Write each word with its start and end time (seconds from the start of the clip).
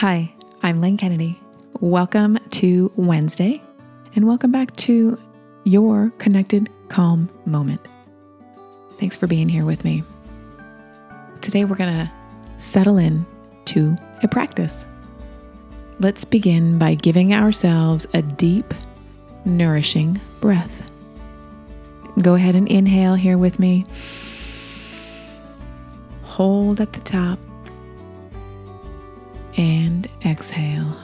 Hi, 0.00 0.32
I'm 0.62 0.80
Lynn 0.80 0.96
Kennedy. 0.96 1.38
Welcome 1.80 2.38
to 2.52 2.90
Wednesday, 2.96 3.62
and 4.16 4.26
welcome 4.26 4.50
back 4.50 4.74
to 4.76 5.20
your 5.64 6.10
connected 6.16 6.70
calm 6.88 7.28
moment. 7.44 7.86
Thanks 8.98 9.18
for 9.18 9.26
being 9.26 9.46
here 9.46 9.66
with 9.66 9.84
me. 9.84 10.02
Today, 11.42 11.66
we're 11.66 11.76
going 11.76 12.06
to 12.06 12.10
settle 12.56 12.96
in 12.96 13.26
to 13.66 13.94
a 14.22 14.28
practice. 14.28 14.86
Let's 15.98 16.24
begin 16.24 16.78
by 16.78 16.94
giving 16.94 17.34
ourselves 17.34 18.06
a 18.14 18.22
deep, 18.22 18.72
nourishing 19.44 20.18
breath. 20.40 20.90
Go 22.22 22.36
ahead 22.36 22.56
and 22.56 22.66
inhale 22.68 23.16
here 23.16 23.36
with 23.36 23.58
me. 23.58 23.84
Hold 26.22 26.80
at 26.80 26.94
the 26.94 27.00
top 27.00 27.38
and 29.56 30.08
exhale. 30.24 30.96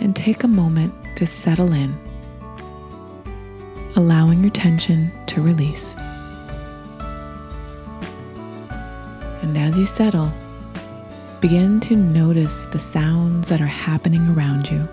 And 0.00 0.16
take 0.16 0.42
a 0.42 0.48
moment 0.48 0.94
to 1.16 1.26
settle 1.26 1.72
in, 1.72 1.94
allowing 3.96 4.42
your 4.42 4.50
tension 4.50 5.12
to 5.26 5.40
release. 5.40 5.94
And 9.42 9.56
as 9.56 9.78
you 9.78 9.86
settle, 9.86 10.32
begin 11.40 11.80
to 11.80 11.96
notice 11.96 12.66
the 12.66 12.78
sounds 12.78 13.48
that 13.48 13.60
are 13.60 13.66
happening 13.66 14.28
around 14.28 14.70
you. 14.70 14.88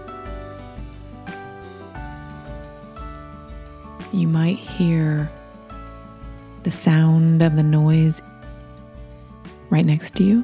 You 4.11 4.27
might 4.27 4.57
hear 4.57 5.31
the 6.63 6.71
sound 6.71 7.41
of 7.41 7.55
the 7.55 7.63
noise 7.63 8.21
right 9.69 9.85
next 9.85 10.15
to 10.15 10.23
you 10.23 10.43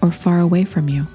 or 0.00 0.10
far 0.10 0.40
away 0.40 0.64
from 0.64 0.88
you. 0.88 1.06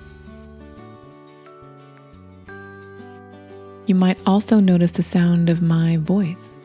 You 3.86 3.96
might 3.96 4.18
also 4.26 4.60
notice 4.60 4.92
the 4.92 5.04
sound 5.04 5.50
of 5.50 5.62
my 5.62 5.98
voice. 5.98 6.56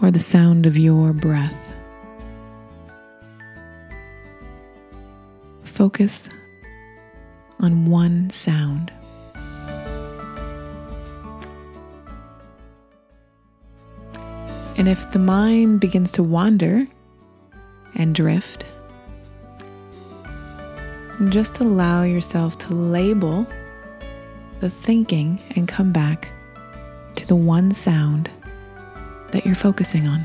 Or 0.00 0.12
the 0.12 0.20
sound 0.20 0.66
of 0.66 0.76
your 0.76 1.12
breath. 1.12 1.54
Focus 5.64 6.28
on 7.58 7.86
one 7.86 8.30
sound. 8.30 8.92
And 14.86 14.96
if 14.96 15.10
the 15.10 15.18
mind 15.18 15.80
begins 15.80 16.12
to 16.12 16.22
wander 16.22 16.86
and 17.96 18.14
drift, 18.14 18.64
just 21.28 21.58
allow 21.58 22.04
yourself 22.04 22.56
to 22.58 22.72
label 22.72 23.48
the 24.60 24.70
thinking 24.70 25.40
and 25.56 25.66
come 25.66 25.90
back 25.90 26.28
to 27.16 27.26
the 27.26 27.34
one 27.34 27.72
sound 27.72 28.30
that 29.32 29.44
you're 29.44 29.56
focusing 29.56 30.06
on. 30.06 30.24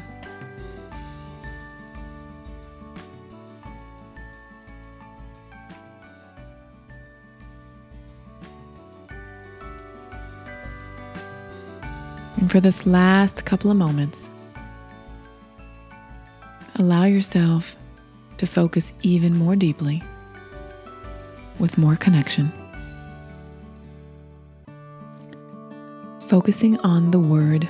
And 12.37 12.51
for 12.51 12.59
this 12.59 12.85
last 12.85 13.45
couple 13.45 13.71
of 13.71 13.77
moments, 13.77 14.29
allow 16.81 17.03
yourself 17.03 17.75
to 18.37 18.47
focus 18.47 18.91
even 19.03 19.37
more 19.37 19.55
deeply 19.55 20.01
with 21.59 21.77
more 21.77 21.95
connection. 21.95 22.51
Focusing 26.27 26.79
on 26.79 27.11
the 27.11 27.19
word 27.19 27.69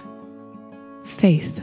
faith. 1.03 1.61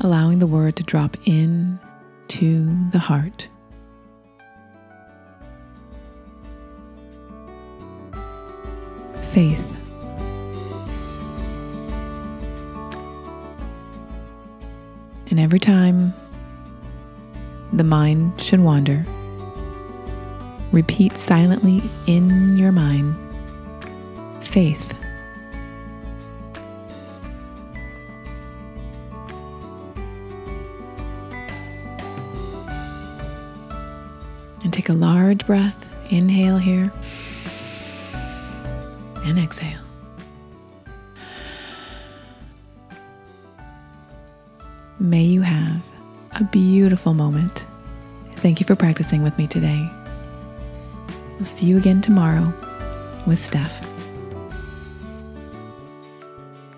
Allowing 0.00 0.38
the 0.38 0.46
word 0.46 0.74
to 0.76 0.82
drop 0.82 1.18
in 1.26 1.78
to 2.28 2.64
the 2.92 2.98
heart. 2.98 3.46
Faith. 9.32 9.69
And 15.30 15.38
every 15.38 15.60
time 15.60 16.12
the 17.72 17.84
mind 17.84 18.40
should 18.40 18.60
wander, 18.60 19.06
repeat 20.72 21.16
silently 21.16 21.82
in 22.06 22.58
your 22.58 22.72
mind 22.72 23.16
faith. 24.44 24.94
And 34.64 34.72
take 34.72 34.88
a 34.88 34.92
large 34.94 35.46
breath. 35.46 35.86
Inhale 36.10 36.58
here 36.58 36.92
and 39.24 39.38
exhale. 39.38 39.89
May 45.00 45.22
you 45.22 45.40
have 45.40 45.82
a 46.32 46.44
beautiful 46.44 47.14
moment. 47.14 47.64
Thank 48.36 48.60
you 48.60 48.66
for 48.66 48.76
practicing 48.76 49.22
with 49.22 49.36
me 49.38 49.46
today. 49.46 49.90
I'll 51.38 51.46
see 51.46 51.64
you 51.64 51.78
again 51.78 52.02
tomorrow 52.02 52.52
with 53.26 53.38
Steph. 53.38 53.88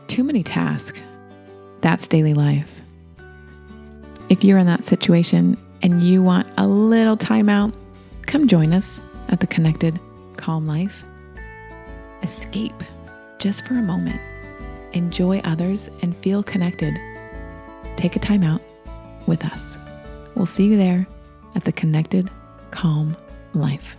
Too 0.07 0.23
many 0.23 0.45
tasks. 0.45 1.01
That's 1.81 2.07
daily 2.07 2.33
life. 2.33 2.71
If 4.29 4.45
you're 4.45 4.59
in 4.59 4.69
that 4.69 4.85
situation 4.85 5.61
and 5.83 6.05
you 6.05 6.23
want 6.23 6.47
a 6.59 6.69
little 6.69 7.17
time 7.17 7.49
out, 7.49 7.75
come 8.27 8.47
join 8.47 8.73
us 8.73 9.03
at 9.31 9.41
the 9.41 9.49
Connected 9.49 9.99
Calm 10.37 10.69
Life. 10.69 11.05
Escape 12.23 12.85
just 13.41 13.67
for 13.67 13.75
a 13.75 13.83
moment. 13.83 14.21
Enjoy 14.93 15.41
others 15.41 15.91
and 16.03 16.17
feel 16.19 16.45
connected 16.45 16.97
take 17.97 18.17
a 18.17 18.19
time 18.19 18.43
out 18.43 18.63
with 19.27 19.45
us. 19.45 19.77
We'll 20.35 20.47
see 20.47 20.67
you 20.67 20.77
there 20.77 21.07
at 21.55 21.65
the 21.65 21.73
Connected 21.73 22.31
Calm 22.71 23.17
Life. 23.55 23.97